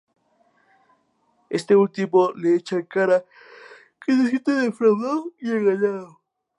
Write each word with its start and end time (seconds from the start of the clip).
Este 1.51 1.75
último 1.75 2.31
le 2.35 2.55
echa 2.55 2.77
en 2.77 2.87
cara 2.87 3.23
que 4.03 4.13
se 4.15 4.29
siente 4.29 4.51
defraudado 4.53 5.31
y 5.37 5.51
engañado. 5.51 6.19